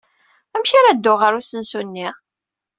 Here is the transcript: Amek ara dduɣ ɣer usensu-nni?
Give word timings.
Amek 0.55 0.71
ara 0.79 0.97
dduɣ 0.97 1.19
ɣer 1.21 1.33
usensu-nni? 1.39 2.07